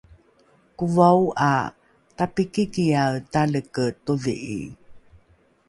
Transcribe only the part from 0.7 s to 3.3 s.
kovao ’a tapikikiae